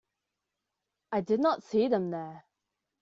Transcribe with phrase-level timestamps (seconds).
[1.11, 2.45] I did not see them there.